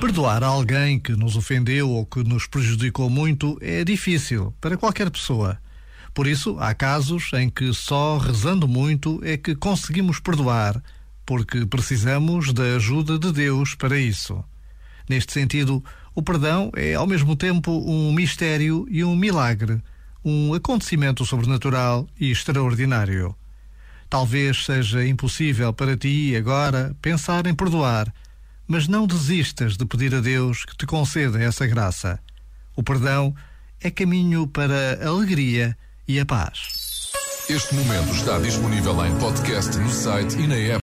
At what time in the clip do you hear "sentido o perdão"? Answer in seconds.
15.32-16.70